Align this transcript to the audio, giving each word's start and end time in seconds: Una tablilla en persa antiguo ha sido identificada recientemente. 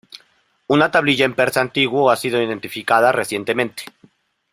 Una 0.77 0.87
tablilla 0.89 1.25
en 1.25 1.35
persa 1.35 1.61
antiguo 1.61 2.09
ha 2.09 2.15
sido 2.15 2.41
identificada 2.41 3.11
recientemente. 3.11 3.83